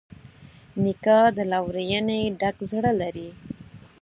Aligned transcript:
نیکه 0.83 1.19
د 1.37 1.39
لورینې 1.51 2.21
ډک 2.39 2.55
زړه 2.71 2.91
لري. 3.01 3.29